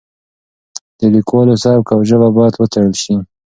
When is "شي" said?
3.03-3.15